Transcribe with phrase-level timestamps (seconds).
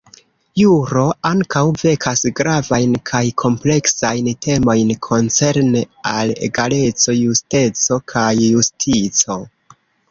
[0.59, 5.85] Juro ankaŭ vekas gravajn kaj kompleksajn temojn koncerne
[6.15, 9.41] al egaleco, justeco, kaj justico.